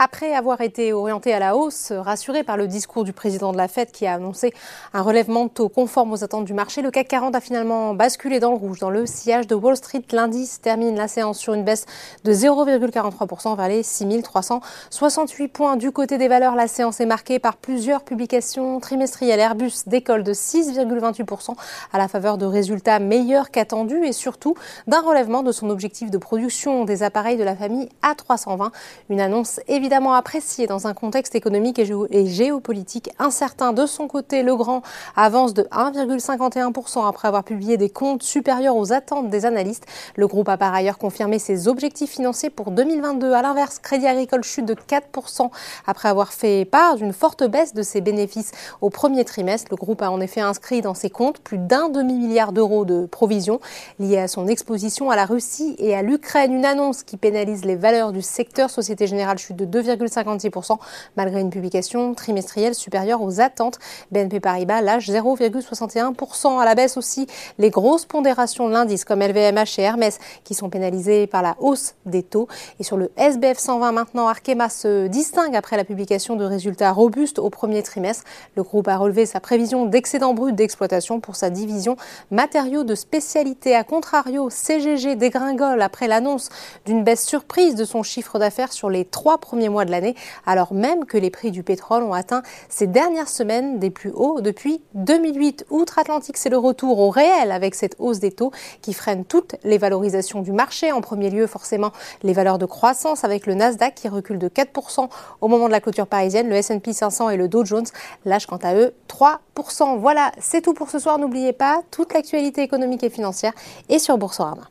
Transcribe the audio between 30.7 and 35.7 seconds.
un contexte économique et géopolitique incertain. De son côté, Legrand avance de